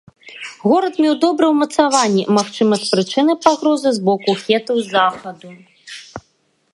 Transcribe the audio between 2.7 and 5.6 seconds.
з прычыны пагрозы з боку хетаў з захаду.